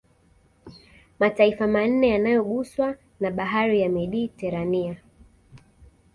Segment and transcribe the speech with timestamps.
[1.19, 5.03] Mataifa manne yanayoguswa na bahari ya Mediterania